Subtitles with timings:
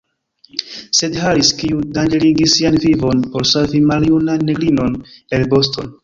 [0.99, 4.97] Sed Harris, kiu danĝerigis sian vivon por savi maljunan negrinon
[5.39, 5.93] el Boston!